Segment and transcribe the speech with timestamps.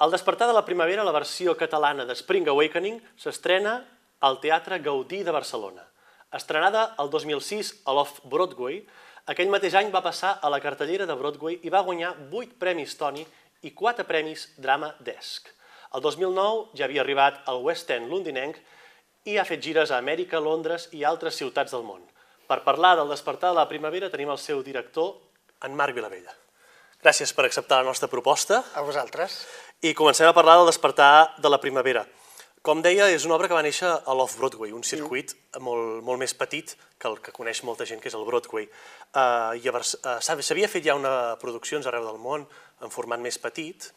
[0.00, 3.74] Al despertar de la primavera, la versió catalana de Spring Awakening s'estrena
[4.24, 5.84] al Teatre Gaudí de Barcelona.
[6.32, 8.78] Estrenada el 2006 a l'Off-Broadway,
[9.28, 12.96] aquell mateix any va passar a la cartellera de Broadway i va guanyar 8 premis
[12.96, 13.26] Tony
[13.60, 15.52] i 4 premis Drama Desk.
[15.92, 18.56] El 2009 ja havia arribat al West End londinenc
[19.28, 22.00] i ha fet gires a Amèrica, Londres i altres ciutats del món.
[22.48, 25.18] Per parlar del despertar de la primavera tenim el seu director,
[25.60, 26.39] en Marc Vilavella.
[27.00, 28.60] Gràcies per acceptar la nostra proposta.
[28.76, 29.40] A vosaltres.
[29.80, 32.04] I comencem a parlar del despertar de la primavera.
[32.60, 35.62] Com deia, és una obra que va néixer a l'Off-Broadway, un circuit mm.
[35.64, 38.68] molt, molt més petit que el que coneix molta gent, que és el Broadway.
[39.16, 42.44] Uh, uh, S'havia fet ja una produccions arreu del món
[42.84, 43.88] en format més petit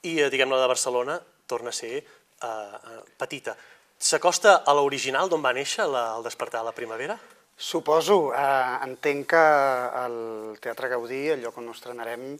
[0.00, 3.52] i, uh, diguem-ne, la de Barcelona torna a ser uh, petita.
[4.00, 7.20] S'acosta a l'original d'on va néixer la, el despertar de la primavera?
[7.56, 9.44] Suposo, eh, entenc que
[10.04, 12.34] el Teatre Gaudí, el lloc on estrenarem,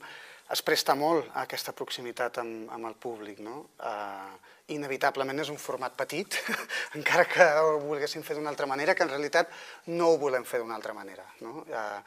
[0.52, 3.40] es presta molt a aquesta proximitat amb, amb el públic.
[3.40, 3.62] No?
[3.80, 4.34] Eh,
[4.76, 6.36] inevitablement és un format petit,
[6.98, 9.48] encara que ho volguéssim fer d'una altra manera, que en realitat
[9.88, 11.24] no ho volem fer d'una altra manera.
[11.40, 11.64] No?
[11.64, 12.02] Eh,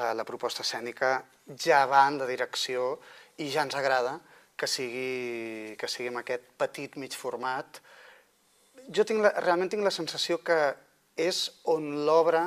[0.00, 1.12] la, la proposta escènica
[1.54, 2.96] ja va en la direcció
[3.38, 4.18] i ja ens agrada
[4.58, 7.78] que sigui, que sigui en aquest petit mig format.
[8.90, 10.58] Jo tinc la, realment tinc la sensació que
[11.18, 11.42] és
[11.74, 12.46] on l'obra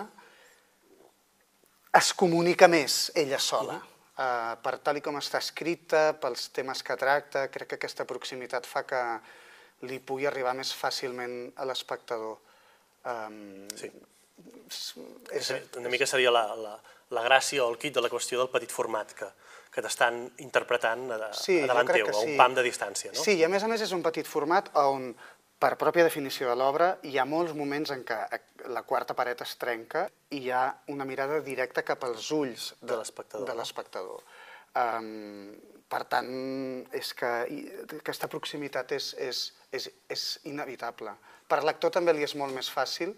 [1.97, 3.79] es comunica més ella sola.
[4.21, 8.67] Uh, per tal i com està escrita, pels temes que tracta, crec que aquesta proximitat
[8.69, 9.01] fa que
[9.89, 12.37] li pugui arribar més fàcilment a l'espectador.
[13.07, 13.89] Um, sí.
[15.33, 16.75] És, una mica seria la, la,
[17.15, 19.27] la gràcia o el kit de la qüestió del petit format que,
[19.71, 23.13] que t'estan interpretant a, sí, a davant teu, a un pam de distància.
[23.15, 23.23] No?
[23.23, 25.11] Sí, i a més a més és un petit format on
[25.61, 28.17] per pròpia definició de l'obra, hi ha molts moments en què
[28.73, 32.97] la quarta paret es trenca i hi ha una mirada directa cap als ulls de,
[32.97, 34.23] de l'espectador.
[34.81, 35.51] Um,
[35.91, 36.31] per tant,
[36.97, 37.29] és que
[37.99, 39.43] aquesta proximitat és, és,
[39.75, 41.13] és, és inevitable.
[41.51, 43.13] Per l'actor també li és molt més fàcil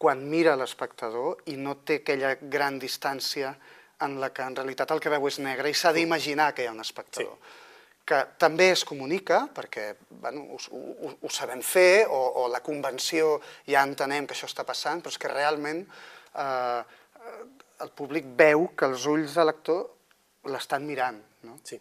[0.00, 3.54] quan mira l'espectador i no té aquella gran distància
[4.00, 6.70] en la que en realitat el que veu és negre i s'ha d'imaginar que hi
[6.70, 7.36] ha un espectador.
[7.36, 7.68] Sí
[8.10, 13.36] que també es comunica, perquè bueno, ho, ho, ho sabem fer, o, o la convenció
[13.68, 16.80] ja entenem que això està passant, però és que realment eh,
[17.84, 19.86] el públic veu que els ulls de l'actor
[20.50, 21.20] l'estan mirant.
[21.46, 21.56] No?
[21.64, 21.78] Sí.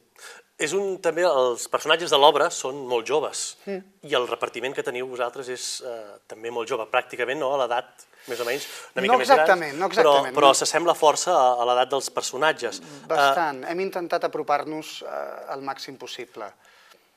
[0.59, 4.07] És un, també els personatges de l'obra són molt joves mm.
[4.11, 8.05] i el repartiment que teniu vosaltres és eh, també molt jove, pràcticament no, a l'edat
[8.29, 9.41] més o menys, una mica no més gran,
[9.79, 12.81] no exactament, però, però s'assembla força a, a l'edat dels personatges.
[13.09, 13.63] Bastant.
[13.63, 16.51] Uh, Hem intentat apropar-nos uh, al màxim possible.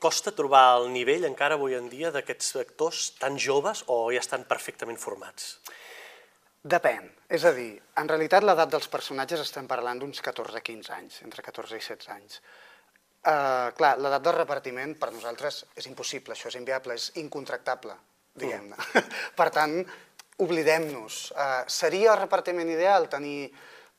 [0.03, 4.43] Costa trobar el nivell encara avui en dia d'aquests actors tan joves o ja estan
[4.49, 5.53] perfectament formats?
[6.63, 7.09] Depèn.
[7.35, 11.75] És a dir, en realitat l'edat dels personatges estem parlant d'uns 14-15 anys, entre 14
[11.79, 12.39] i 16 anys.
[13.23, 17.95] Uh, clar, l'edat del repartiment per nosaltres és impossible, això és inviable, és incontractable,
[18.39, 18.75] diguem-ne.
[18.75, 19.11] Mm.
[19.39, 19.75] per tant,
[20.41, 21.31] oblidem-nos.
[21.31, 23.51] Uh, seria el repartiment ideal tenir,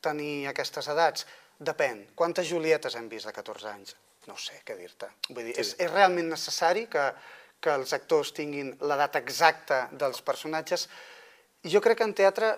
[0.03, 1.27] tenir aquestes edats?
[1.55, 2.01] Depèn.
[2.15, 3.95] Quantes Julietes hem vist de 14 anys?
[4.27, 5.07] No sé què dir-te.
[5.29, 5.61] Vull dir, sí.
[5.61, 7.05] és, és realment necessari que,
[7.61, 10.87] que els actors tinguin l'edat exacta dels personatges.
[11.65, 12.55] Jo crec que en teatre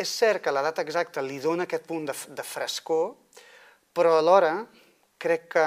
[0.00, 3.12] és cert que l'edat exacta li dona aquest punt de, de frescor,
[3.92, 4.54] però alhora
[5.20, 5.66] crec que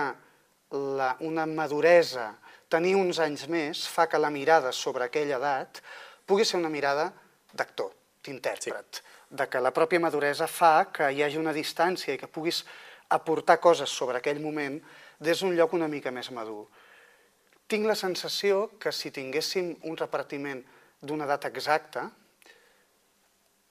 [0.97, 2.31] la, una maduresa,
[2.71, 5.83] tenir uns anys més, fa que la mirada sobre aquella edat
[6.25, 7.11] pugui ser una mirada
[7.55, 7.93] d'actor,
[8.25, 9.05] d'intèrpret, sí.
[9.35, 12.63] de que la pròpia maduresa fa que hi hagi una distància i que puguis
[13.15, 14.79] aportar coses sobre aquell moment
[15.19, 16.65] des d'un lloc una mica més madur.
[17.67, 20.61] Tinc la sensació que si tinguéssim un repartiment
[21.01, 22.09] d'una data exacta,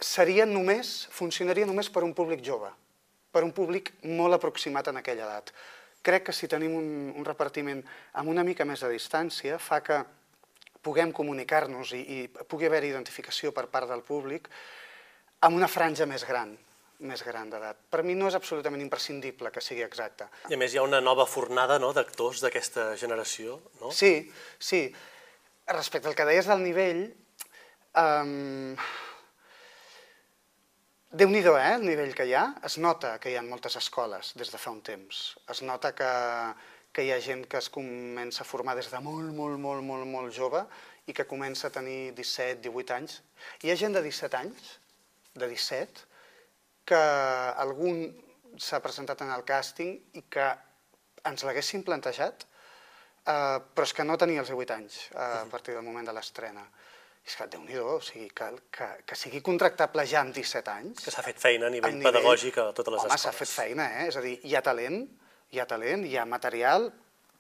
[0.01, 2.71] seria només, funcionaria només per un públic jove,
[3.31, 5.53] per un públic molt aproximat en aquella edat.
[6.05, 7.81] Crec que si tenim un, un repartiment
[8.13, 10.03] amb una mica més de distància, fa que
[10.85, 12.19] puguem comunicar-nos i, i
[12.51, 14.51] pugui haver identificació per part del públic
[15.45, 16.53] amb una franja més gran,
[17.09, 17.81] més gran d'edat.
[17.91, 20.29] Per mi no és absolutament imprescindible que sigui exacte.
[20.51, 23.93] I a més hi ha una nova fornada no, d'actors d'aquesta generació, no?
[23.93, 24.15] Sí,
[24.59, 24.87] sí.
[25.73, 27.07] Respecte al que deies del nivell,
[28.01, 28.77] um,
[31.15, 32.43] Déu-n'hi-do, eh, el nivell que hi ha.
[32.67, 35.21] Es nota que hi ha moltes escoles des de fa un temps.
[35.53, 36.09] Es nota que
[36.95, 40.07] que hi ha gent que es comença a formar des de molt, molt, molt, molt,
[40.07, 40.63] molt jove
[41.11, 43.19] i que comença a tenir 17, 18 anys.
[43.67, 44.71] Hi ha gent de 17 anys,
[45.35, 46.07] de 17,
[46.87, 47.01] que
[47.65, 48.07] algun
[48.61, 50.47] s'ha presentat en el càsting i que
[51.27, 52.47] ens l'haguessin plantejat,
[53.27, 56.15] eh, però és que no tenia els 18 anys eh, a partir del moment de
[56.15, 56.65] l'estrena.
[57.25, 61.05] És que, déu nhi o sigui, que, que, que sigui contractable ja amb 17 anys...
[61.07, 63.25] Que s'ha fet feina a nivell, a nivell pedagògic a totes les home, escoles.
[63.25, 64.09] Home, s'ha fet feina, eh?
[64.11, 65.01] És a dir, hi ha talent,
[65.55, 66.91] hi ha talent, hi ha material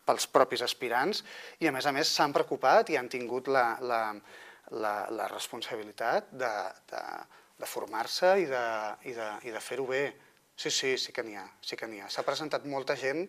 [0.05, 1.22] pels propis aspirants
[1.61, 4.02] i, a més a més, s'han preocupat i han tingut la, la,
[4.76, 6.52] la, la responsabilitat de,
[6.90, 7.02] de,
[7.61, 8.66] de formar-se i de,
[9.11, 10.05] i de, i de fer-ho bé.
[10.55, 12.11] Sí, sí, sí que n'hi ha, sí que n'hi ha.
[12.12, 13.25] S'ha presentat molta gent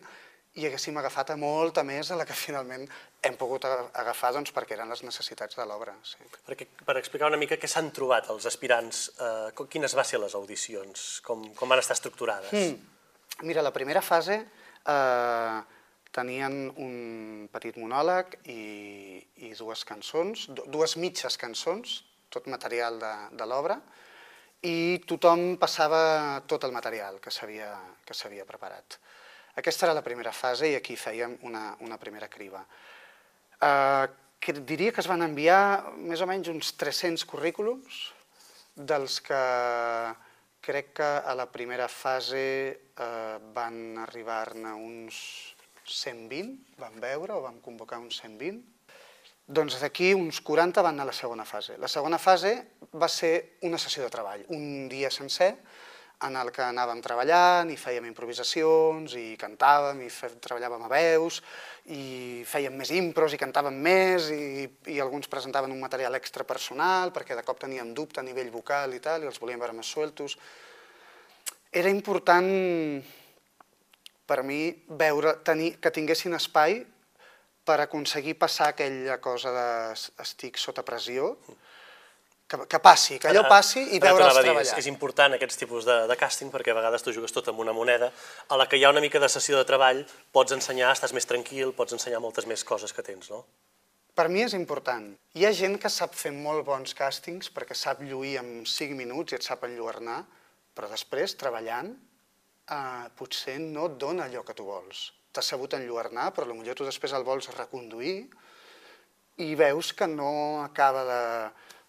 [0.56, 2.86] i haguéssim agafat a molta més a la que finalment
[3.26, 5.96] hem pogut agafar doncs, perquè eren les necessitats de l'obra.
[6.06, 6.20] Sí.
[6.46, 10.36] Perquè, per explicar una mica què s'han trobat els aspirants, eh, quines va ser les
[10.38, 12.52] audicions, com, com van estar estructurades?
[12.52, 12.94] Mm.
[13.44, 14.38] Mira, la primera fase
[14.88, 15.58] eh,
[16.16, 22.00] tenien un petit monòleg i, i dues cançons, dues mitges cançons,
[22.32, 23.78] tot material de, de l'obra,
[24.66, 28.98] i tothom passava tot el material que s'havia preparat.
[29.56, 32.64] Aquesta era la primera fase i aquí fèiem una, una primera criba.
[33.60, 34.06] Eh,
[34.40, 38.02] que diria que es van enviar més o menys uns 300 currículums,
[38.76, 39.40] dels que
[40.66, 42.42] crec que a la primera fase
[42.74, 45.18] eh, van arribar-ne uns
[45.86, 48.58] 120, vam veure, o vam convocar uns 120.
[49.46, 51.76] Doncs d'aquí uns 40 van a la segona fase.
[51.78, 52.56] La segona fase
[52.98, 55.52] va ser una sessió de treball, un dia sencer,
[56.24, 61.42] en el que anàvem treballant i fèiem improvisacions i cantàvem i fe, treballàvem a veus
[61.92, 64.64] i fèiem més impros i cantàvem més i,
[64.94, 68.96] i alguns presentaven un material extra personal perquè de cop teníem dubte a nivell vocal
[68.96, 70.38] i tal i els volíem veure més sueltos.
[71.70, 72.48] Era important
[74.26, 76.80] per mi veure, tenir, que tinguessin espai
[77.66, 79.68] per aconseguir passar aquella cosa de
[80.22, 81.34] estic sota pressió,
[82.48, 84.62] que, que passi, que allò passi i veure'ls treballar.
[84.62, 87.62] És, és important aquests tipus de, de càsting perquè a vegades tu jugues tot amb
[87.64, 88.12] una moneda
[88.48, 91.26] a la que hi ha una mica de sessió de treball, pots ensenyar, estàs més
[91.26, 93.44] tranquil, pots ensenyar moltes més coses que tens, no?
[94.16, 95.10] Per mi és important.
[95.36, 99.34] Hi ha gent que sap fer molt bons càstings perquè sap lluir en 5 minuts
[99.34, 100.22] i et sap enlluernar,
[100.72, 101.90] però després, treballant,
[102.70, 105.10] eh, potser no et dona allò que tu vols.
[105.32, 108.16] T'has sabut enlluernar, però potser tu després el vols reconduir
[109.44, 111.22] i veus que no acaba de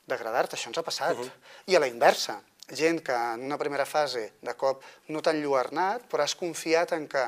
[0.07, 1.17] d'agradar-te, això ens ha passat.
[1.17, 1.31] Uh -huh.
[1.67, 6.07] I a la inversa, gent que en una primera fase de cop no t'han lluernat,
[6.09, 7.23] però has confiat en que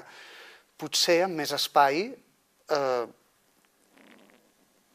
[0.78, 2.02] potser amb més espai
[2.70, 3.06] eh,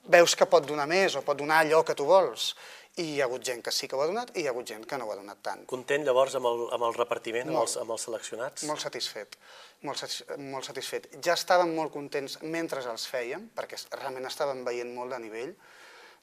[0.04, 2.54] veus que pot donar més o pot donar allò que tu vols.
[2.94, 4.68] I hi ha hagut gent que sí que ho ha donat i hi ha hagut
[4.70, 5.64] gent que no ho ha donat tant.
[5.66, 8.66] Content llavors amb el, amb el repartiment, molt, amb, els, amb els seleccionats?
[8.68, 9.34] Molt satisfet,
[9.82, 11.08] molt, satis, molt satisfet.
[11.24, 15.56] Ja estàvem molt contents mentre els fèiem, perquè realment estàvem veient molt de nivell,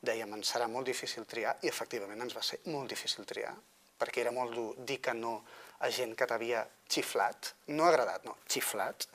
[0.01, 3.53] dèiem ens serà molt difícil triar, i efectivament ens va ser molt difícil triar,
[4.01, 5.35] perquè era molt dur dir que no
[5.81, 9.05] a gent que t'havia xiflat, no agradat, no, xiflat.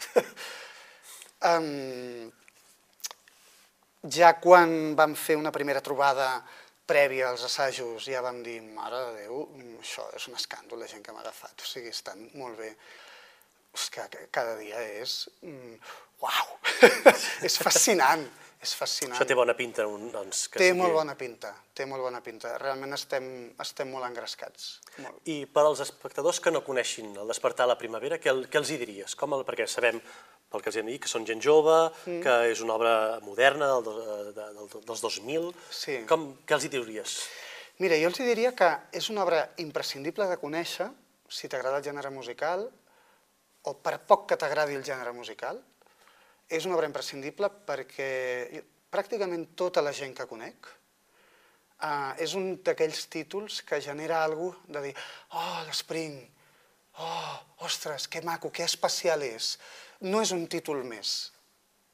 [1.50, 2.30] um,
[4.12, 6.30] ja quan vam fer una primera trobada
[6.86, 9.42] prèvia als assajos ja vam dir, mare de Déu,
[9.80, 12.72] això és un escàndol, la gent que m'ha agafat, o sigui, estan molt bé.
[13.76, 15.26] És que cada dia és...
[15.42, 15.74] Mm,
[16.22, 16.54] uau!
[17.46, 18.22] és fascinant
[18.62, 19.14] és fascinant.
[19.16, 20.46] Això té bona pinta, doncs.
[20.52, 20.80] Que té sigui...
[20.80, 22.54] molt bona pinta, té molt bona pinta.
[22.62, 23.26] Realment estem,
[23.62, 24.68] estem molt engrescats.
[25.02, 25.20] Molt.
[25.32, 28.72] I per als espectadors que no coneixin el Despertar a la Primavera, què, què els
[28.72, 29.16] hi diries?
[29.18, 30.00] Com el, perquè sabem,
[30.52, 31.76] pel que els hem dit, que són gent jove,
[32.06, 32.22] mm.
[32.24, 32.94] que és una obra
[33.26, 33.90] moderna del,
[34.32, 35.50] de, del, dels 2000.
[35.70, 36.00] Sí.
[36.08, 37.18] Com, què els hi diries?
[37.82, 40.88] Mira, jo els diria que és una obra imprescindible de conèixer
[41.28, 42.64] si t'agrada el gènere musical
[43.66, 45.58] o per poc que t'agradi el gènere musical,
[46.48, 48.62] és una obra imprescindible perquè
[48.92, 50.68] pràcticament tota la gent que conec
[51.82, 54.94] uh, és un d'aquells títols que genera alguna de dir
[55.32, 56.18] oh, l'Spring,
[57.02, 57.32] oh,
[57.66, 59.56] ostres, que maco, que especial és.
[60.06, 61.32] No és un títol més.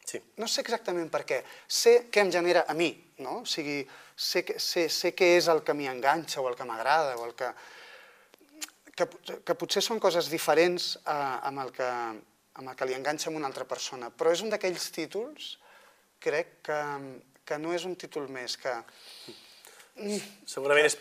[0.05, 0.19] Sí.
[0.37, 1.43] No sé exactament per què.
[1.67, 2.91] Sé què em genera a mi,
[3.23, 3.43] no?
[3.43, 3.81] O sigui,
[4.17, 7.37] sé, sé, sé què és el que m'hi enganxa o el que m'agrada o el
[7.39, 7.53] que...
[8.99, 9.09] que...
[9.47, 11.89] Que potser són coses diferents uh, amb el que
[12.59, 14.11] amb el que li enganxa amb una altra persona.
[14.11, 15.55] Però és un d'aquells títols,
[16.23, 16.81] crec, que,
[17.45, 18.75] que no és un títol més, que...
[20.49, 20.97] Segurament és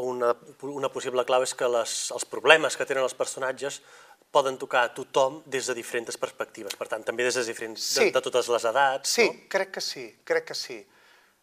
[0.00, 0.32] una,
[0.66, 3.80] una possible clau és que les, els problemes que tenen els personatges
[4.32, 8.06] poden tocar a tothom des de diferents perspectives, per tant, també des de, diferents, sí.
[8.08, 9.12] de, de totes les edats.
[9.18, 9.48] Sí, no?
[9.52, 10.78] crec que sí, crec que sí.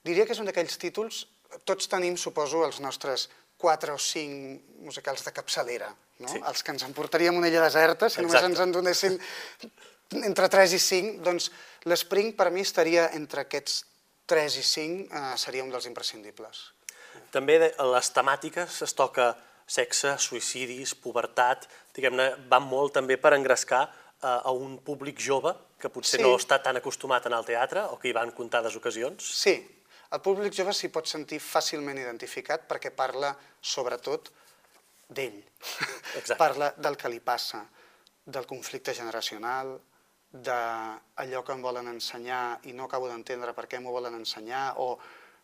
[0.06, 1.28] Diria que és un d'aquells títols,
[1.70, 3.28] tots tenim, suposo, els nostres
[3.60, 5.92] quatre o cinc musicals de capçalera,
[6.24, 6.32] no?
[6.32, 6.40] Sí.
[6.40, 8.28] els que ens emportaríem una illa deserta, si Exacte.
[8.28, 9.20] només ens en donessin
[10.26, 11.52] entre 3 i 5, doncs
[11.86, 13.84] l'Spring per mi estaria entre aquests
[14.30, 16.70] 3 i 5, eh, seria un dels imprescindibles.
[17.34, 19.34] També les temàtiques es toca
[19.70, 25.92] sexe, suïcidis, pubertat, diguem-ne, van molt també per engrescar eh, a un públic jove que
[25.94, 26.26] potser sí.
[26.26, 29.26] no està tan acostumat a anar al teatre o que hi va en comptades ocasions.
[29.44, 29.60] Sí,
[30.12, 34.32] el públic jove s'hi pot sentir fàcilment identificat perquè parla, sobretot,
[35.10, 35.38] d'ell.
[36.38, 37.62] parla del que li passa,
[38.26, 39.76] del conflicte generacional,
[40.30, 44.92] d'allò que em volen ensenyar i no acabo d'entendre per què m'ho volen ensenyar o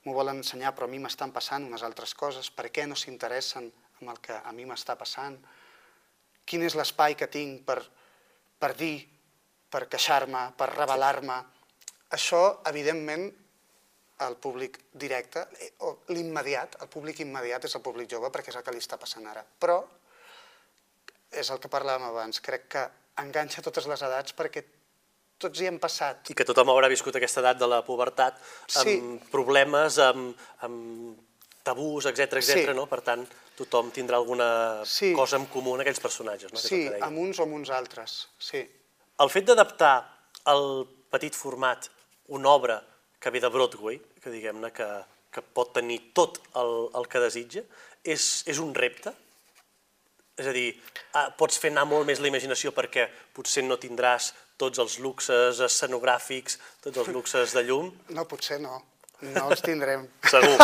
[0.05, 3.71] m'ho volen ensenyar però a mi m'estan passant unes altres coses, per què no s'interessen
[4.01, 5.39] en el que a mi m'està passant,
[6.45, 7.79] quin és l'espai que tinc per,
[8.61, 9.07] per dir,
[9.73, 11.39] per queixar-me, per revelar-me.
[12.13, 13.31] Això, evidentment,
[14.23, 18.55] el públic directe, eh, o l'immediat, el públic immediat és el públic jove perquè és
[18.55, 19.43] el que li està passant ara.
[19.59, 19.81] Però
[21.31, 22.85] és el que parlàvem abans, crec que
[23.21, 24.63] enganxa totes les edats perquè
[25.37, 26.29] tots hi hem passat.
[26.31, 28.37] I que tothom haurà viscut aquesta edat de la pubertat
[28.79, 28.95] amb Sí.
[29.31, 31.17] problemes, amb, amb
[31.63, 32.69] tabús, etc etc.
[32.69, 32.73] Sí.
[32.73, 32.85] no?
[32.87, 35.13] Per tant, tothom tindrà alguna Sí.
[35.13, 36.59] cosa en comú en aquells personatges, no?
[36.59, 38.63] Sí, el amb uns o amb uns altres, sí.
[39.19, 39.95] El fet d'adaptar
[40.45, 41.89] al petit format
[42.27, 42.81] una obra
[43.25, 44.85] que ve de Broadway, que diguem-ne que,
[45.33, 47.63] que pot tenir tot el, el que desitja,
[48.05, 49.09] és, és un repte?
[50.37, 50.67] És a dir,
[51.17, 54.29] ah, pots fer anar molt més la imaginació perquè potser no tindràs
[54.61, 57.89] tots els luxes escenogràfics, tots els luxes de llum?
[58.13, 58.77] No, potser no.
[59.25, 60.05] No els tindrem.
[60.35, 60.55] Segur.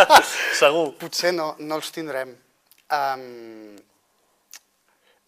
[0.64, 0.84] Segur.
[1.04, 2.32] Potser no, no els tindrem.
[2.88, 3.74] Um,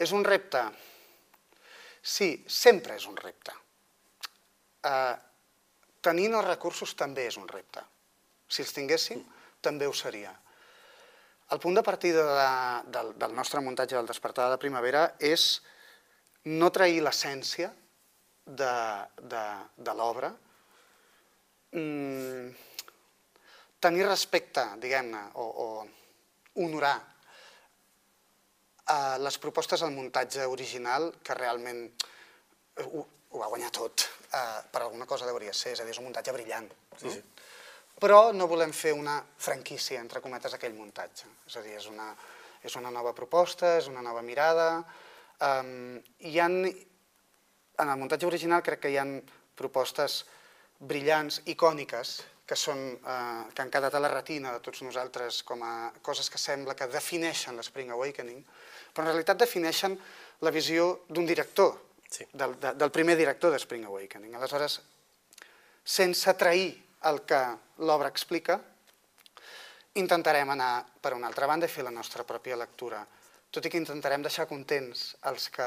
[0.00, 0.64] és un repte?
[2.00, 3.52] Sí, sempre és un repte.
[4.80, 5.18] Uh,
[6.04, 7.82] tenint els recursos també és un repte.
[8.50, 9.22] Si els tinguéssim,
[9.62, 10.32] també ho seria.
[11.50, 15.60] El punt de partida de, del, del nostre muntatge del Despertar de Primavera és
[16.46, 17.72] no trair l'essència
[18.46, 18.74] de,
[19.20, 19.44] de,
[19.76, 20.30] de l'obra,
[21.74, 22.50] mm,
[23.80, 26.96] tenir respecte, diguem-ne, o, o honorar
[28.90, 32.88] a les propostes al muntatge original, que realment eh,
[33.30, 34.06] ho, va guanyar tot.
[34.30, 36.68] Uh, per alguna cosa hauria ser, és a dir, és un muntatge brillant.
[36.98, 37.22] Sí, sí.
[38.00, 41.28] Però no volem fer una franquícia, entre cometes, aquell muntatge.
[41.46, 42.10] És a dir, és una,
[42.64, 44.70] és una nova proposta, és una nova mirada.
[45.40, 49.18] Um, hi ha, en el muntatge original crec que hi han
[49.56, 50.22] propostes
[50.80, 52.20] brillants, icòniques,
[52.50, 56.26] que, són, eh, que han quedat a la retina de tots nosaltres com a coses
[56.32, 58.40] que sembla que defineixen l'Spring Awakening,
[58.90, 59.94] però en realitat defineixen
[60.42, 61.76] la visió d'un director,
[62.10, 62.26] Sí.
[62.32, 64.34] del, de, del primer director de Spring Awakening.
[64.34, 64.80] Aleshores,
[65.84, 66.72] sense trair
[67.06, 67.38] el que
[67.86, 68.58] l'obra explica,
[69.94, 73.00] intentarem anar per una altra banda i fer la nostra pròpia lectura.
[73.50, 75.66] Tot i que intentarem deixar contents els que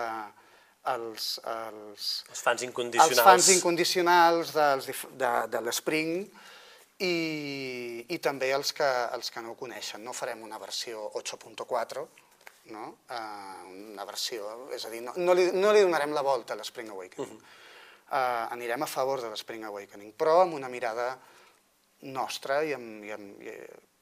[0.92, 3.24] els, els, Els fans els incondicionals.
[3.24, 6.14] fans incondicionals dels, de, de l'Spring
[7.00, 7.16] i,
[8.08, 10.04] i també els que, els que no ho coneixen.
[10.04, 12.06] No farem una versió 8.4,
[12.72, 12.86] no?
[13.10, 16.60] Uh, una versió, és a dir, no, no, li, no li donarem la volta a
[16.60, 17.40] l'Spring Awakening.
[18.14, 21.16] Uh, anirem a favor de l'Spring Awakening, però amb una mirada
[22.14, 23.58] nostra i amb, i amb, i,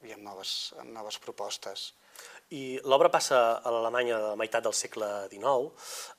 [0.09, 1.91] i amb, noves, amb noves propostes.
[2.51, 5.69] I l'obra passa a l'Alemanya de la meitat del segle XIX.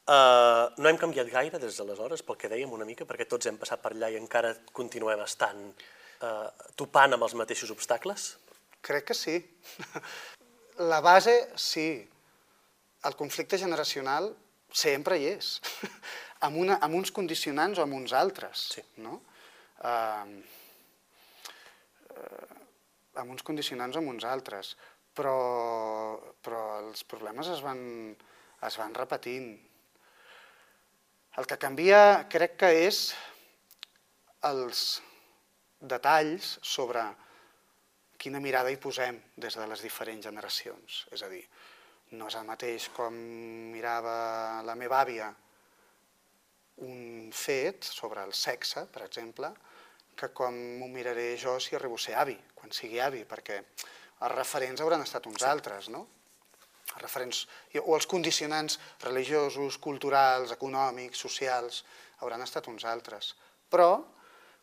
[0.08, 3.60] Uh, no hem canviat gaire des d'aleshores, pel que dèiem una mica, perquè tots hem
[3.60, 8.30] passat per allà i encara continuem estant uh, topant amb els mateixos obstacles.
[8.80, 9.36] Crec que sí.
[10.92, 11.86] La base, sí.
[13.08, 14.30] El conflicte generacional
[14.72, 15.56] sempre hi és,
[16.46, 18.66] amb, una, amb uns condicionants o amb uns altres.
[18.76, 18.84] Sí.
[19.04, 19.18] No?
[19.82, 20.38] Uh,
[22.14, 22.60] uh,
[23.22, 24.74] amb uns condicionants o amb uns altres.
[25.12, 25.36] Però,
[26.40, 27.82] però els problemes es van,
[28.64, 29.50] es van repetint.
[31.36, 33.02] El que canvia crec que és
[34.48, 35.02] els
[35.80, 37.04] detalls sobre
[38.22, 41.02] quina mirada hi posem des de les diferents generacions.
[41.12, 41.42] És a dir,
[42.18, 43.14] no és el mateix com
[43.72, 45.30] mirava la meva àvia
[46.82, 49.52] un fet sobre el sexe, per exemple,
[50.16, 54.34] que com m'ho miraré jo si arribo a ser avi, quan sigui avi, perquè els
[54.34, 56.06] referents hauran estat uns altres, no?
[56.92, 57.46] Els referents,
[57.80, 61.82] o els condicionants religiosos, culturals, econòmics, socials,
[62.20, 63.32] hauran estat uns altres.
[63.72, 64.02] Però,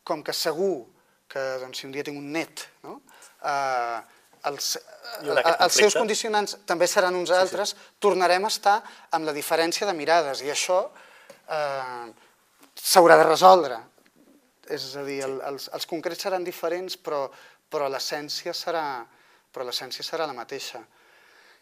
[0.06, 0.86] com que segur
[1.30, 3.00] que doncs, si un dia tinc un net, no?
[3.46, 3.98] eh,
[4.48, 4.72] els,
[5.34, 8.78] aquest els seus condicionants també seran uns altres, tornarem a estar
[9.16, 10.82] amb la diferència de mirades i això
[11.50, 12.06] eh,
[12.74, 13.80] s'haurà de resoldre.
[14.70, 17.24] És a dir, el, els, els concrets seran diferents, però,
[17.70, 18.84] però l'essència serà,
[19.50, 20.82] però l'essència serà la mateixa.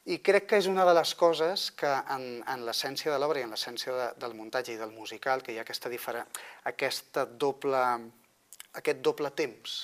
[0.08, 3.44] I crec que és una de les coses que en, en l'essència de l'obra i
[3.44, 6.23] en l'essència de, del muntatge i del musical, que hi ha aquesta, difere,
[6.70, 7.82] aquesta doble,
[8.80, 9.80] aquest doble temps,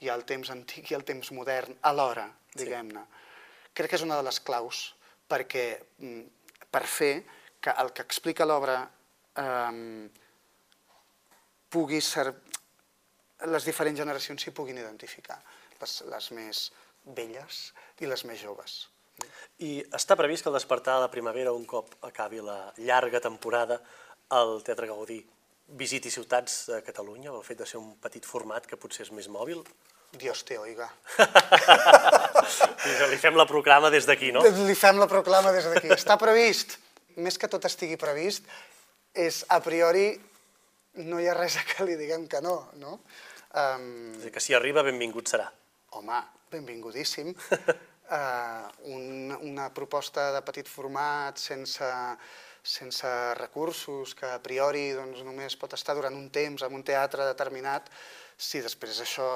[0.00, 2.26] hi ha el temps antic i el temps modern alhora,
[2.56, 3.04] diguem-ne.
[3.76, 4.82] Crec que és una de les claus
[5.30, 5.66] perquè,
[5.98, 6.22] mm,
[6.72, 7.14] per fer
[7.60, 8.82] que el que explica l'obra
[9.36, 10.08] eh,
[11.68, 12.32] pugui ser...
[13.40, 15.38] les diferents generacions s'hi puguin identificar,
[15.80, 16.58] les, les més
[17.16, 17.60] velles
[18.00, 18.74] i les més joves.
[19.64, 23.80] I està previst que el despertar de la primavera, un cop acabi la llarga temporada,
[24.30, 25.22] al Teatre Gaudí
[25.78, 29.28] visiti ciutats de Catalunya, el fet de ser un petit format que potser és més
[29.30, 29.62] mòbil?
[30.18, 30.88] Dios te oiga.
[33.10, 34.42] li fem la proclama des d'aquí, no?
[34.42, 35.92] Li fem la proclama des d'aquí.
[35.94, 36.78] Està previst,
[37.22, 38.48] més que tot estigui previst,
[39.14, 40.08] és a priori
[41.06, 42.98] no hi ha res a que li diguem que no, no?
[43.50, 45.46] Um, és que si arriba, benvingut serà.
[45.98, 46.18] Home,
[46.50, 47.30] benvingudíssim.
[47.30, 51.86] uh, un, una proposta de petit format sense,
[52.62, 57.26] sense recursos, que a priori doncs, només pot estar durant un temps en un teatre
[57.28, 57.88] determinat,
[58.36, 59.28] si després això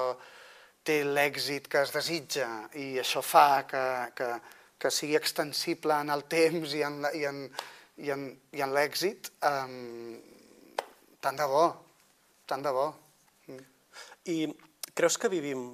[0.85, 3.85] té l'èxit que es desitja i això fa que,
[4.17, 4.29] que,
[4.77, 7.41] que sigui extensible en el temps i en, i en,
[8.05, 10.13] i en, i en l'èxit, um,
[11.21, 11.65] tant de bo,
[12.45, 12.85] tant de bo.
[14.29, 14.37] I
[14.93, 15.67] creus que vivim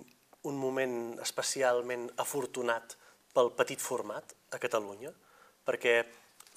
[0.48, 2.96] un moment especialment afortunat
[3.36, 5.12] pel petit format a Catalunya?
[5.68, 6.00] Perquè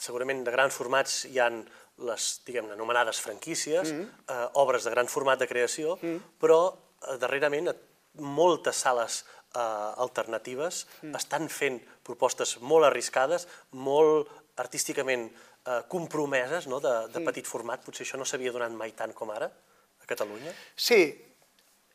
[0.05, 1.63] segurament de grans formats hi han
[2.09, 4.09] les, diguem anomenades franquícies, mm -hmm.
[4.35, 6.21] eh, obres de gran format de creació, mm -hmm.
[6.41, 7.71] però eh, darrerament
[8.15, 11.15] moltes sales eh, alternatives mm.
[11.15, 15.31] estan fent propostes molt arriscades, molt artísticament
[15.67, 16.81] eh, compromeses no?
[16.81, 17.25] de, de mm.
[17.25, 17.85] petit format.
[17.85, 20.53] Potser això no s'havia donat mai tant com ara a Catalunya?
[20.77, 21.01] Sí,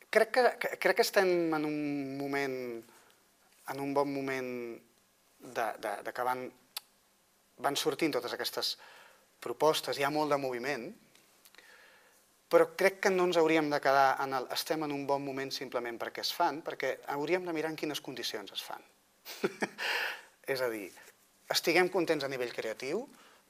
[0.09, 2.83] crec que, crec que estem en un moment,
[3.73, 4.51] en un bon moment
[5.39, 6.51] de, de, de que van,
[7.63, 8.73] van sortint totes aquestes
[9.39, 10.89] propostes, hi ha molt de moviment,
[12.49, 15.51] però crec que no ens hauríem de quedar en el estem en un bon moment
[15.53, 18.81] simplement perquè es fan, perquè hauríem de mirar en quines condicions es fan.
[20.53, 20.87] és a dir,
[21.53, 23.03] estiguem contents a nivell creatiu,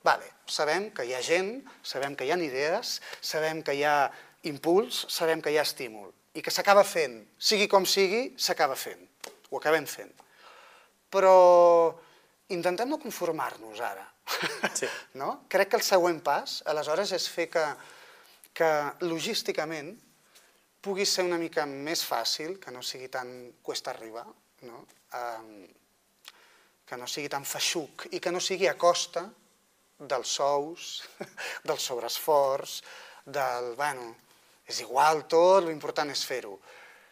[0.03, 4.11] vale, sabem que hi ha gent, sabem que hi ha idees, sabem que hi ha
[4.51, 9.07] impuls, sabem que hi ha estímul, i que s'acaba fent, sigui com sigui, s'acaba fent,
[9.49, 10.11] ho acabem fent.
[11.09, 11.33] Però
[12.56, 14.08] intentem no conformar-nos ara.
[14.74, 14.89] Sí.
[15.22, 15.46] no?
[15.50, 17.65] Crec que el següent pas, aleshores, és fer que
[18.60, 18.70] que
[19.08, 19.94] logísticament
[20.84, 23.29] pugui ser una mica més fàcil, que no sigui tan
[23.63, 24.25] cuesta arribar,
[24.68, 24.85] no?
[25.16, 25.68] Um,
[26.88, 29.24] que no sigui tan feixuc i que no sigui a costa
[30.00, 30.90] dels sous,
[31.70, 32.79] del sobreesforç,
[33.25, 34.09] del, bueno,
[34.68, 36.55] és igual tot, l'important és fer-ho.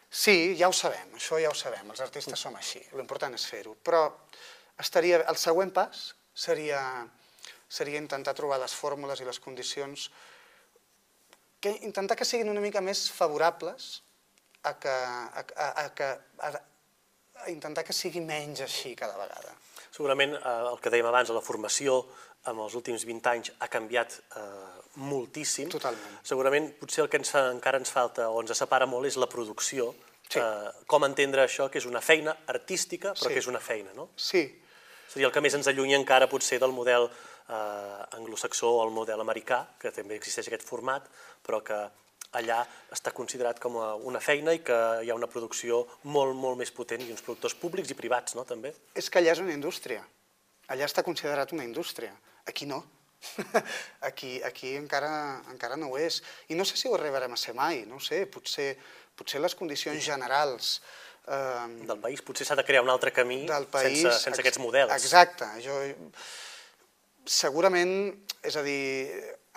[0.07, 3.75] Sí, ja ho sabem, això ja ho sabem, els artistes som així, l'important és fer-ho,
[3.83, 4.07] però
[4.79, 6.81] estaria, el següent pas seria,
[7.67, 10.09] seria intentar trobar les fórmules i les condicions
[11.59, 14.03] que intentar que siguin una mica més favorables
[14.63, 16.09] a, que, a, a, a, que,
[16.39, 16.51] a,
[17.45, 19.55] a intentar que sigui menys així cada vegada.
[19.89, 22.03] Segurament eh, el que dèiem abans, la formació
[22.47, 24.43] amb els últims 20 anys ha canviat eh,
[25.01, 25.71] moltíssim.
[25.73, 26.19] Totalment.
[26.25, 29.91] Segurament potser el que ens, encara ens falta o ens separa molt és la producció.
[30.27, 30.41] Sí.
[30.41, 33.35] Eh, com entendre això, que és una feina artística, però sí.
[33.35, 34.09] que és una feina, no?
[34.19, 34.43] Sí.
[35.07, 39.23] Seria el que més ens allunya encara potser del model eh, anglosaxó o el model
[39.23, 41.07] americà, que també existeix aquest format,
[41.45, 41.79] però que
[42.37, 42.59] allà
[42.91, 43.77] està considerat com
[44.09, 47.55] una feina i que hi ha una producció molt, molt més potent i uns productors
[47.55, 48.73] públics i privats, no?, també.
[48.95, 50.03] És que allà és una indústria.
[50.67, 52.11] Allà està considerat una indústria.
[52.45, 52.83] Aquí no.
[54.09, 56.21] aquí, aquí encara, encara no ho és.
[56.51, 58.73] I no sé si ho arribarem a ser mai, no sé, potser,
[59.17, 60.81] potser les condicions generals
[61.27, 62.23] eh, del país.
[62.25, 64.93] Potser s'ha de crear un altre camí del país, sense, sense aquests models.
[64.95, 65.49] Exacte.
[65.63, 65.77] Jo,
[67.27, 67.93] segurament,
[68.47, 68.81] és a dir,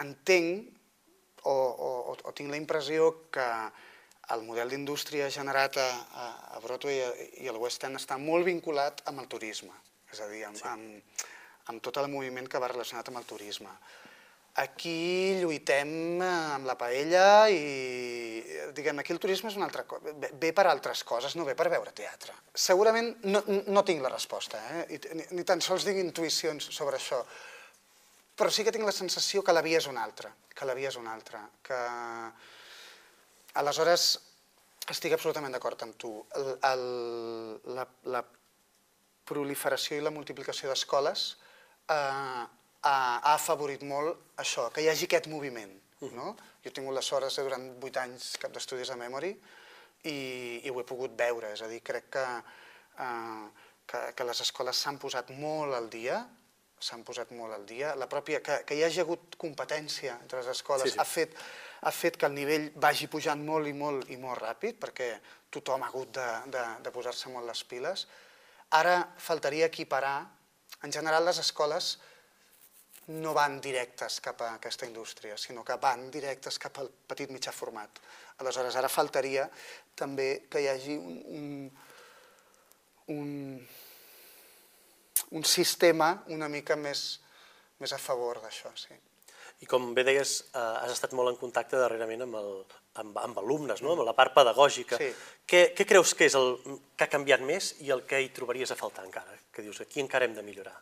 [0.03, 3.47] entenc o, o, o tinc la impressió que
[4.35, 5.89] el model d'indústria generat a,
[6.55, 7.01] a Broadway
[7.43, 9.75] i al West End està molt vinculat amb el turisme,
[10.13, 10.67] és a dir, amb, sí.
[10.71, 11.25] amb,
[11.73, 13.73] amb tot el moviment que va relacionat amb el turisme.
[14.61, 18.43] Aquí lluitem amb la paella i,
[18.77, 21.71] diguem, aquí el turisme és una altra cosa, ve per altres coses, no ve per
[21.73, 22.35] veure teatre.
[22.53, 25.01] Segurament no, no tinc la resposta, eh?
[25.17, 27.23] ni, ni tan sols tinc intuïcions sobre això,
[28.37, 30.93] però sí que tinc la sensació que la via és una altra, que la via
[30.93, 31.81] és una altra, que
[33.61, 34.11] aleshores
[34.91, 36.13] estic absolutament d'acord amb tu.
[36.37, 36.87] El, el,
[37.77, 38.25] la, la
[39.31, 41.29] proliferació i la multiplicació d'escoles
[41.89, 42.45] eh,
[42.83, 45.77] ha, afavorit molt això, que hi hagi aquest moviment.
[46.01, 46.33] No?
[46.65, 49.35] Jo he tingut la sort de ser durant vuit anys cap d'estudis a Memory
[50.09, 50.15] i,
[50.65, 52.23] i ho he pogut veure, és a dir, crec que,
[53.05, 56.23] eh, que, que les escoles s'han posat molt al dia,
[56.81, 57.93] s'han posat molt al dia.
[58.01, 61.01] La pròpia, que, que hi hagi hagut competència entre les escoles sí, sí.
[61.03, 61.37] Ha, fet,
[61.85, 65.13] ha fet que el nivell vagi pujant molt i molt i molt ràpid, perquè
[65.53, 68.07] tothom ha hagut de, de, de posar-se molt les piles.
[68.81, 70.23] Ara faltaria equiparar,
[70.87, 71.99] en general les escoles
[73.09, 77.53] no van directes cap a aquesta indústria, sinó que van directes cap al petit mitjà
[77.53, 78.01] format.
[78.39, 79.49] Aleshores, ara faltaria
[79.97, 83.31] també que hi hagi un, un, un
[85.31, 87.21] un sistema una mica més,
[87.79, 88.97] més a favor d'això, sí.
[89.61, 92.53] I com bé deies, eh, has estat molt en contacte darrerament amb, el,
[93.03, 93.93] amb, amb alumnes, no?
[93.93, 94.97] amb la part pedagògica.
[94.97, 95.11] Sí.
[95.45, 96.55] Què, què creus que és el
[96.97, 99.37] que ha canviat més i el que hi trobaries a faltar encara?
[99.53, 100.79] Que dius, aquí encara hem de millorar.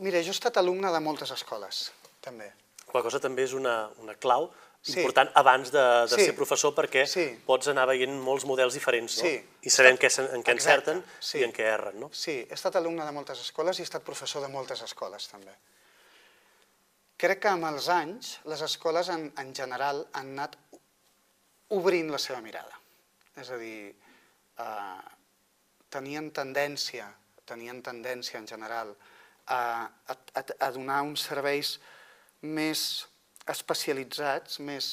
[0.00, 1.88] Mira, jo he estat alumne de moltes escoles,
[2.24, 2.52] també.
[2.88, 5.00] Qual cosa també és una, una clau Sí.
[5.00, 6.24] important abans de, de Sí.
[6.26, 7.24] ser professor perquè Sí.
[7.44, 9.24] pots anar veient molts models diferents no?
[9.24, 9.48] Sí.
[9.62, 11.38] i sabem què, en què encerten sí.
[11.40, 11.98] i en què erren.
[11.98, 12.10] No?
[12.12, 15.52] Sí, he estat alumne de moltes escoles i he estat professor de moltes escoles, també.
[17.18, 20.56] Crec que amb els anys les escoles en, en general han anat
[21.74, 22.78] obrint la seva mirada.
[23.36, 23.96] És a dir,
[24.58, 25.00] eh,
[25.90, 27.12] tenien tendència,
[27.44, 28.96] tenien tendència en general a,
[29.48, 31.76] a, a, a donar uns serveis
[32.42, 33.06] més
[33.48, 34.88] especialitzats, més,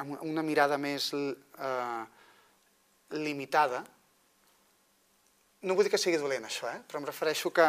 [0.00, 2.04] amb una mirada més eh,
[3.18, 3.82] limitada.
[5.62, 6.80] No vull dir que sigui dolent això, eh?
[6.88, 7.66] però em refereixo que,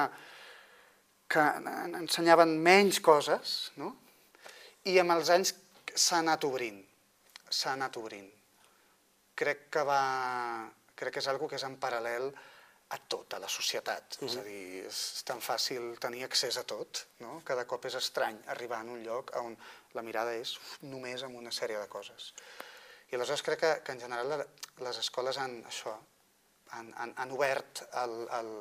[1.30, 3.92] que en- ensenyaven menys coses, no?
[4.90, 5.54] i amb els anys
[5.94, 6.80] s'ha anat obrint,
[7.50, 8.32] s'ha anat obrint.
[9.36, 10.02] Crec que va...
[10.96, 12.32] crec que és algo que és en paral·lel
[12.94, 14.20] a tota la societat.
[14.22, 17.40] És a dir, és tan fàcil tenir accés a tot, no?
[17.48, 19.56] Cada cop és estrany arribar en un lloc on
[19.98, 22.34] la mirada és només en una sèrie de coses.
[23.12, 24.46] I aleshores crec que, que en general la-
[24.86, 25.96] les escoles han, això,
[26.78, 28.54] han, han, han obert el, el,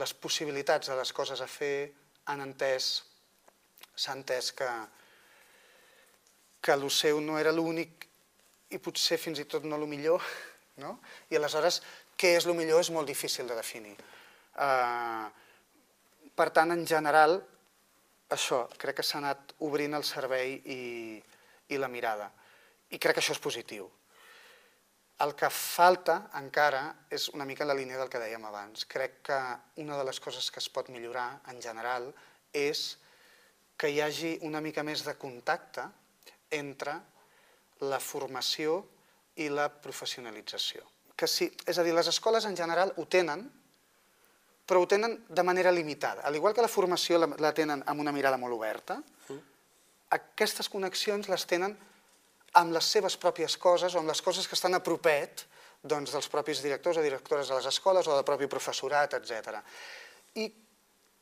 [0.00, 1.92] les possibilitats de les coses a fer,
[2.32, 2.92] han entès,
[3.96, 4.68] s'ha entès que,
[6.64, 8.08] que el seu no era l'únic
[8.72, 10.24] i potser fins i tot no el millor,
[10.82, 10.96] no?
[11.30, 11.82] I aleshores,
[12.24, 13.92] què és el millor és molt difícil de definir.
[14.56, 15.28] Uh,
[16.32, 17.36] per tant, en general,
[18.32, 20.78] això, crec que s'ha anat obrint el servei i,
[21.68, 22.30] i la mirada.
[22.88, 23.90] I crec que això és positiu.
[25.24, 26.80] El que falta encara
[27.12, 28.88] és una mica la línia del que dèiem abans.
[28.88, 29.38] Crec que
[29.84, 32.08] una de les coses que es pot millorar en general
[32.56, 32.86] és
[33.76, 35.84] que hi hagi una mica més de contacte
[36.56, 36.96] entre
[37.84, 38.80] la formació
[39.44, 40.93] i la professionalització.
[41.16, 43.44] Que sí, és a dir, les escoles en general ho tenen,
[44.66, 46.24] però ho tenen de manera limitada.
[46.24, 49.00] Al igual que la formació la, la tenen amb una mirada molt oberta,
[50.14, 51.74] aquestes connexions les tenen
[52.60, 55.46] amb les seves pròpies coses o amb les coses que estan a propet
[55.82, 59.58] doncs, dels propis directors o directores de les escoles o del propi professorat, etc.
[60.40, 60.48] I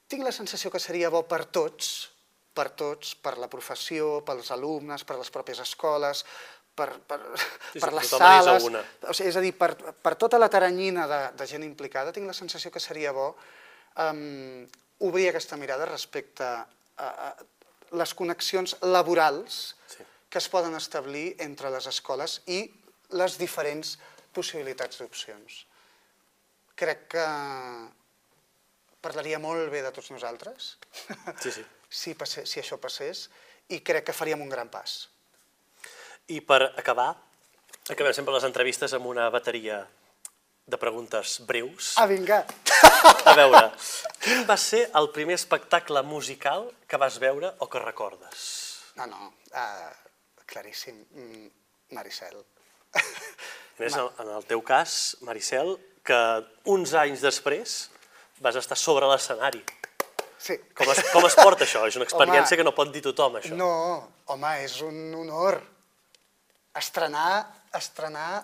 [0.07, 2.13] tinc la sensació que seria bo per tots,
[2.55, 6.23] per tots, per la professió, pels alumnes, per les pròpies escoles,
[6.75, 7.21] per, per,
[7.73, 8.67] Sí, sí, per les sales...
[9.09, 12.29] O sigui, és a dir, per, per tota la taranyina de, de gent implicada, tinc
[12.29, 14.67] la sensació que seria bo um,
[15.05, 16.63] obrir aquesta mirada respecte a,
[16.99, 17.33] a
[17.99, 20.05] les connexions laborals Sí.
[20.33, 22.63] que es poden establir entre les escoles i
[23.13, 23.99] les diferents
[24.33, 25.59] possibilitats d'opcions.
[26.81, 27.25] Crec que
[29.05, 30.77] parlaria molt bé de tots nosaltres
[31.43, 31.65] Sí, sí.
[32.03, 33.27] si, passés, si això passés
[33.69, 35.11] i crec que faríem un gran pas.
[36.31, 37.11] I per acabar,
[37.91, 39.81] acabem sempre les entrevistes amb una bateria
[40.67, 41.97] de preguntes breus.
[41.99, 42.45] Ah, vinga!
[43.27, 43.63] A veure,
[44.23, 48.45] quin va ser el primer espectacle musical que vas veure o que recordes?
[49.01, 49.91] No, no, uh,
[50.47, 51.03] claríssim.
[51.11, 51.51] Mm,
[51.97, 52.39] Maricel.
[52.95, 53.03] A
[53.83, 55.75] més, en el teu cas, Maricel,
[56.07, 56.19] que
[56.71, 57.77] uns anys després
[58.43, 59.63] vas estar sobre l'escenari.
[60.43, 60.57] Sí.
[60.77, 61.83] Com es, com es porta això?
[61.89, 63.59] És una experiència Home, que no pot dir tothom, això.
[63.59, 63.73] No,
[64.31, 65.59] home, és un honor
[66.79, 67.45] estrenar,
[67.77, 68.43] estrenar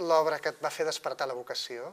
[0.00, 1.92] l'obra que et va fer despertar la vocació.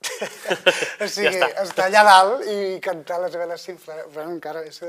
[1.00, 1.48] o sigui, Ja està.
[1.64, 4.10] estar allà dalt i cantar les veles s'inflaran.
[4.12, 4.80] Bueno, encara és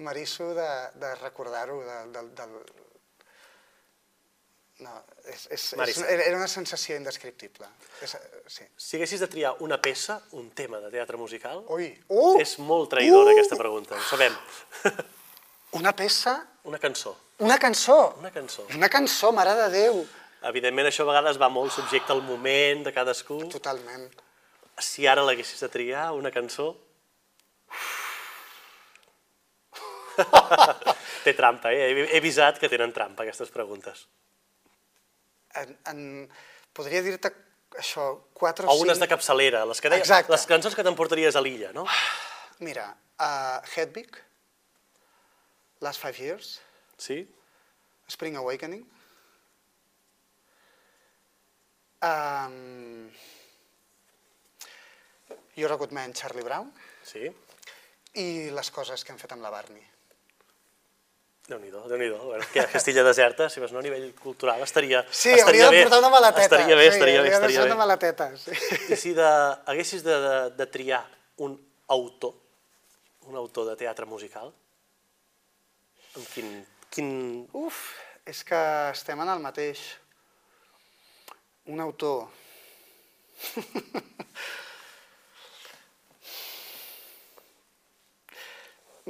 [0.00, 0.70] m'eriço de,
[1.00, 2.56] de recordar-ho, de, del, del...
[4.82, 4.96] No,
[5.30, 7.68] és, és, és, era una sensació indescriptible.
[8.02, 8.16] És,
[8.50, 8.64] sí.
[8.74, 12.90] Si haguessis de triar una peça, un tema de teatre musical, Ui, uh, és molt
[12.90, 13.36] traïdora uh!
[13.36, 14.34] aquesta pregunta, ho sabem.
[15.72, 18.14] una peça, Una cançó, una cançó.
[18.18, 18.66] una cançó.
[18.76, 20.04] Una cançó, mare de Déu.
[20.46, 23.40] Evidentment això a vegades va molt subjecte al moment de cadascú.
[23.50, 24.08] Totalment.
[24.78, 26.76] Si ara l'haguessis de triar, una cançó...
[31.24, 32.06] Té trampa, eh?
[32.12, 34.04] He avisat que tenen trampa, aquestes preguntes.
[35.56, 36.02] En, en,
[36.74, 37.30] podria dir-te
[37.80, 39.12] això, quatre O o unes de cinc...
[39.14, 40.32] capçalera, les, que deia, Exacte.
[40.34, 41.86] les cançons que t'emportaries a l'illa, no?
[42.60, 44.18] Mira, uh, Hedwig,
[45.82, 46.60] Last Five Years,
[46.96, 47.26] Sí?
[48.08, 48.84] Spring Awakening,
[52.02, 53.10] um,
[55.56, 57.30] Good Man, Charlie Brown, Sí?
[58.14, 59.82] i les coses que hem fet amb la Barney.
[61.48, 64.60] Déu-n'hi-do, déu nhi déu bueno, que a Castilla deserta, si vas no, a nivell cultural,
[64.62, 65.76] estaria, Sí, estaria hauria bé.
[65.78, 66.42] de portar una maleteta.
[66.44, 67.70] Estaria bé, sí, estaria bé, hauria de estaria ser bé.
[67.72, 68.52] una maleteta, sí.
[68.92, 69.26] I si de,
[69.66, 71.02] haguessis de, de, de triar
[71.38, 71.56] un
[71.88, 72.34] autor
[73.26, 74.52] un autor de teatre musical?
[76.12, 76.66] Amb quin...
[76.92, 77.08] quin...
[77.56, 77.76] Uf,
[78.28, 78.60] és que
[78.92, 79.80] estem en el mateix.
[81.72, 82.28] Un autor.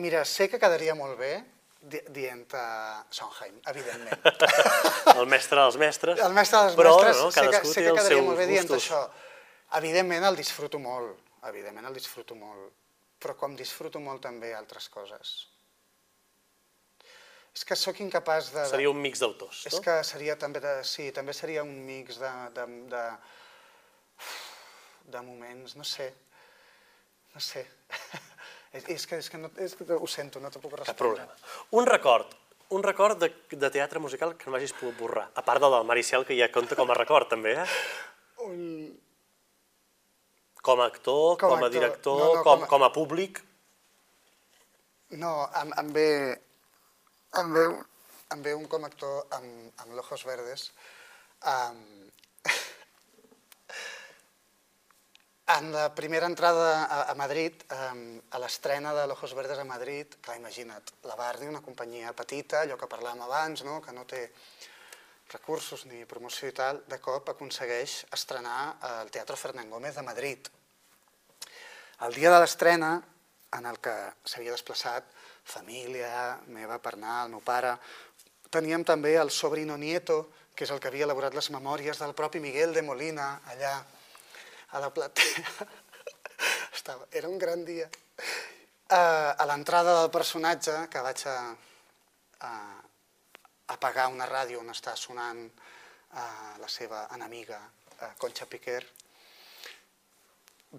[0.03, 1.45] Mira, sé que quedaria molt bé
[1.83, 4.23] di dient uh, Sondheim, evidentment.
[5.19, 6.19] El mestre dels mestres.
[6.23, 8.87] El mestre dels però, mestres no, sé que, sé que quedaria molt bé dient gustos.
[8.87, 9.03] això.
[9.81, 12.71] Evidentment el disfruto molt, evidentment el disfruto molt,
[13.19, 15.52] però com disfruto molt també altres coses.
[17.53, 18.63] És que sóc incapaç de...
[18.71, 19.83] Seria un mix d'autors, És no?
[19.85, 23.03] que seria també, de, sí, també seria un mix de, de, de,
[25.13, 26.07] de moments, no sé,
[27.35, 27.67] no sé.
[28.73, 30.95] és, és, que, és, que no, és que ho sento, no t'ho puc respondre.
[30.95, 31.37] Cap problema.
[31.77, 32.33] Un record,
[32.73, 35.27] un record de, de teatre musical que no m'hagis pogut borrar.
[35.37, 37.67] A part del del Maricel, que ja compta com a record, també, eh?
[38.47, 38.63] Un...
[40.63, 41.75] Com a actor, com, Com a actor.
[41.77, 43.43] director, No, no, com, com a- com a públic.
[45.21, 46.09] No, em, em ve...
[47.41, 47.63] Em ve,
[48.35, 50.67] em ve un com actor amb, amb l'Ojos Verdes.
[51.49, 51.79] Um,
[55.55, 58.03] en la primera entrada a, a Madrid, um,
[58.37, 62.77] a l'estrena de l'Ojos Verdes a Madrid, clar, imagina't, la Bardi, una companyia petita, allò
[62.77, 63.81] que parlàvem abans, no?
[63.81, 64.27] que no té
[65.33, 70.53] recursos ni promoció i tal, de cop aconsegueix estrenar al Teatre Fernán Gómez de Madrid.
[72.05, 72.99] El dia de l'estrena,
[73.57, 75.09] en el que s'havia desplaçat
[75.45, 77.75] família meva per anar, el meu pare,
[78.53, 82.41] teníem també el sobrino nieto, que és el que havia elaborat les memòries del propi
[82.41, 83.75] Miguel de Molina, allà
[84.73, 85.69] a la platea.
[86.77, 87.89] Estava, era un gran dia.
[88.93, 91.37] Uh, a l'entrada del personatge, que vaig a,
[92.45, 92.53] a
[93.73, 97.61] apagar una ràdio on està sonant uh, la seva enemiga,
[97.97, 98.83] uh, Concha Piquer,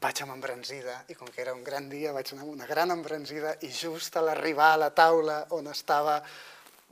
[0.02, 2.92] vaig amb embranzida i com que era un gran dia vaig anar amb una gran
[2.92, 6.18] embranzida i just a l'arribar a la taula on estava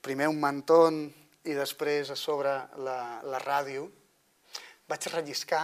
[0.01, 1.07] primer un mantón
[1.49, 2.53] i després a sobre
[2.85, 3.87] la, la ràdio,
[4.89, 5.63] vaig relliscar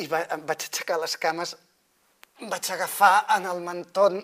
[0.00, 1.54] i va, vaig aixecar les cames,
[2.48, 4.20] vaig agafar en el mantón,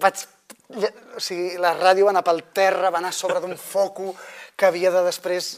[0.00, 0.24] vaig,
[0.72, 4.14] o sigui, la ràdio va anar pel terra, va anar sobre d'un foco
[4.56, 5.54] que havia de després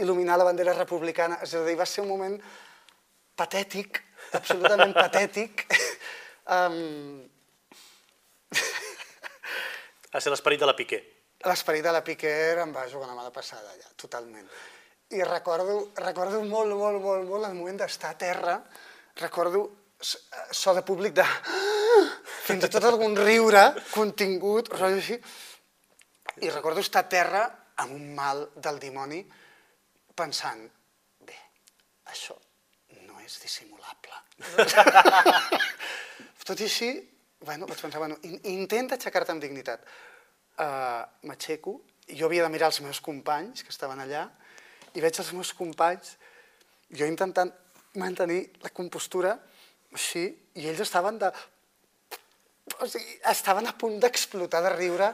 [0.00, 2.36] il·luminar la bandera republicana, és a dir, va ser un moment
[3.36, 4.00] patètic,
[4.38, 5.66] absolutament patètic.
[6.50, 7.28] Um,
[10.10, 10.98] Va ser l'esperit de la Piqué.
[11.46, 14.48] L'esperit de la Piquer em va jugar una mala passada allà, totalment.
[15.14, 18.56] I recordo, recordo molt, molt, molt, molt el moment d'estar a terra,
[19.22, 19.62] recordo
[20.00, 20.18] s-
[20.50, 21.24] so de públic de...
[22.50, 23.62] fins i tot algun riure
[23.94, 25.16] contingut, rotllo així,
[26.42, 27.42] i recordo estar a terra
[27.82, 29.22] amb un mal del dimoni
[30.18, 30.66] pensant,
[31.26, 31.38] bé,
[32.10, 32.34] això
[33.30, 34.16] és dissimulable.
[36.50, 36.88] Tot i així,
[37.46, 39.84] bueno, vaig pensar, bueno, in- intenta aixecar-te amb dignitat.
[40.60, 41.76] Uh, M'aixeco,
[42.10, 44.24] jo havia de mirar els meus companys que estaven allà,
[44.96, 46.16] i veig els meus companys,
[46.90, 47.52] jo intentant
[48.02, 49.36] mantenir la compostura
[49.94, 50.26] així,
[50.58, 51.30] i ells estaven de...
[52.80, 55.08] O sigui, estaven a punt d'explotar de riure.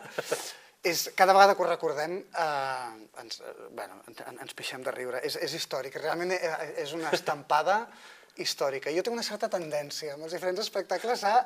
[0.86, 5.22] És, cada vegada que ho recordem eh, ens, eh, bueno, ens, ens pixem de riure.
[5.26, 6.52] És, és històric, realment eh,
[6.84, 7.80] és una estampada
[8.44, 8.92] històrica.
[8.94, 11.36] Jo tinc una certa tendència amb els diferents espectacles a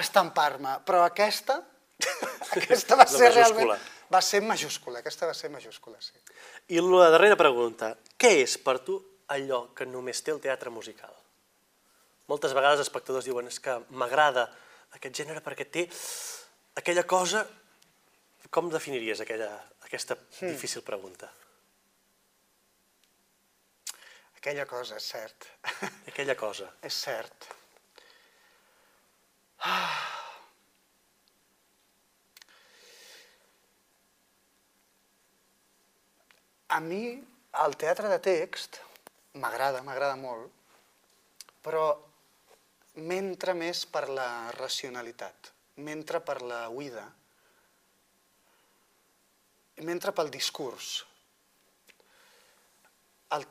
[0.00, 1.60] estampar-me, però aquesta,
[2.56, 3.76] aquesta va ser realment...
[4.06, 6.14] Va ser majúscula, aquesta va ser majúscula, sí.
[6.70, 7.88] I la darrera pregunta.
[8.14, 9.00] Què és per tu
[9.34, 11.10] allò que només té el teatre musical?
[12.30, 14.46] Moltes vegades els espectadors diuen és que m'agrada
[14.94, 15.86] aquest gènere perquè té
[16.82, 17.46] aquella cosa...
[18.54, 19.50] Com definiries aquella,
[19.88, 20.48] aquesta Hmm.
[20.52, 21.30] difícil pregunta?
[24.36, 25.46] Aquella cosa, és cert.
[26.06, 26.70] Aquella cosa.
[26.82, 27.48] és cert.
[36.68, 37.02] A mi,
[37.64, 38.80] el teatre de text
[39.42, 40.50] m'agrada, m'agrada molt,
[41.64, 41.84] però
[43.06, 45.52] m'entra més per la racionalitat,
[45.86, 47.04] m'entra per la oïda,
[49.84, 51.04] m'entra pel discurs.
[53.36, 53.44] El,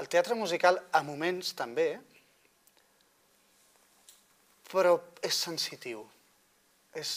[0.00, 1.90] el teatre musical, a moments també,
[4.72, 6.04] però és sensitiu.
[6.96, 7.12] És,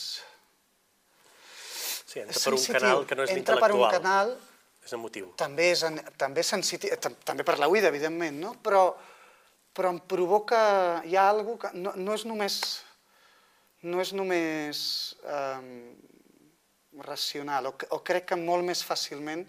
[2.12, 2.76] Sí, entra és per un sensitiu.
[2.82, 4.34] canal que no és Entra per un canal
[4.84, 5.30] És emotiu.
[5.39, 5.80] també és,
[6.19, 8.50] també és sensitiu, tam- també per la oïda, evidentment, no?
[8.62, 8.97] però,
[9.74, 12.58] però em provoca, hi ha alguna que no, no és només,
[13.88, 15.95] no és només um,
[16.99, 19.45] racional, o, o crec que molt més fàcilment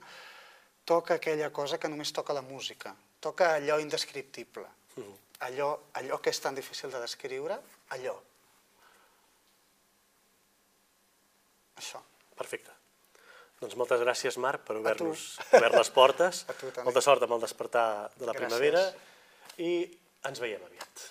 [0.84, 4.66] toca aquella cosa que només toca la música, toca allò indescriptible,
[5.46, 7.58] allò, allò que és tan difícil de descriure,
[7.96, 8.14] allò.
[11.82, 11.98] això.
[12.38, 12.70] Perfecte.
[13.62, 15.24] Doncs moltes gràcies, Marc, per obrir-nos
[15.58, 16.44] obert les portes.
[16.50, 16.86] A tu també.
[16.88, 18.46] Molta sort amb el despertar de la Gràcies.
[18.46, 18.82] primavera
[19.62, 19.72] i
[20.30, 21.04] ens veiem aviat.